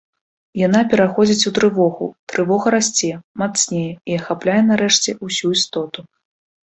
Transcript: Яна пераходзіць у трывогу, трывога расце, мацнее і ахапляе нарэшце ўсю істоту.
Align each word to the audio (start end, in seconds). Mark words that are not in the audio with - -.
Яна 0.67 0.79
пераходзіць 0.93 1.47
у 1.51 1.51
трывогу, 1.57 2.07
трывога 2.33 2.67
расце, 2.77 3.11
мацнее 3.43 3.85
і 4.13 4.17
ахапляе 4.21 4.59
нарэшце 4.71 5.11
ўсю 5.29 5.47
істоту. 5.59 5.99